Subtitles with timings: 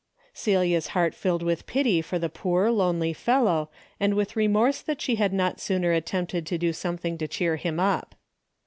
[0.33, 3.69] Celia's heart filled with pity for the poor lonely fellow
[3.99, 7.79] and with remorse that she had not sooner attempted to do something to cheer him
[7.79, 8.15] up.